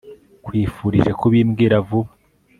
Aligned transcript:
nkwifurije 0.43 1.11
kubimbwira 1.19 1.75
vuba 1.87 2.11